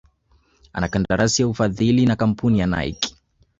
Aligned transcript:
ana 0.73 0.87
kandarasi 0.89 1.41
ya 1.41 1.47
ufadhili 1.47 2.05
na 2.05 2.15
kamapuni 2.15 2.59
ya 2.59 2.67
Nike 2.67 3.15